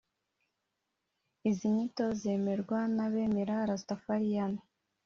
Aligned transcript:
Izi 1.49 1.67
nyito 1.75 2.05
zemerwa 2.21 2.79
n’abemera 2.95 3.55
Rastafarian 3.69 4.53